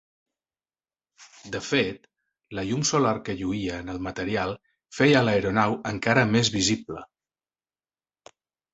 [1.55, 2.07] De fet,
[2.61, 4.57] la llum solar que lluïa en el material
[5.01, 7.09] feia l'aeronau encara més visible.